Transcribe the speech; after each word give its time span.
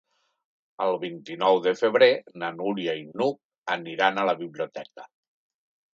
El 0.85 0.93
vint-i-nou 1.03 1.59
de 1.67 1.73
febrer 1.83 2.09
na 2.43 2.51
Núria 2.55 2.95
i 3.03 3.03
n'Hug 3.11 3.39
aniran 3.77 4.19
a 4.19 4.25
la 4.31 4.39
biblioteca. 4.45 5.07